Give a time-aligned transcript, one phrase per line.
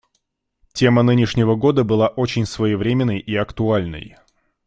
[0.73, 4.17] Тема нынешнего года была очень своевременной и актуальной.